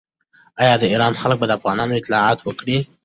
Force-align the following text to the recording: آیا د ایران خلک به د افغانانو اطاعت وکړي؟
آیا 0.61 0.73
د 0.81 0.83
ایران 0.91 1.13
خلک 1.21 1.37
به 1.39 1.45
د 1.47 1.51
افغانانو 1.57 1.97
اطاعت 1.99 2.39
وکړي؟ 2.43 2.77